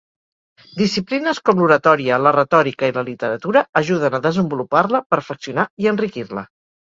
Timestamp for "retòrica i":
2.37-2.95